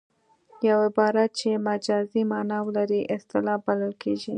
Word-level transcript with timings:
یو 0.67 0.77
عبارت 0.89 1.29
چې 1.39 1.49
مجازي 1.67 2.21
مانا 2.31 2.57
ولري 2.67 3.01
اصطلاح 3.15 3.57
بلل 3.65 3.93
کیږي 4.03 4.29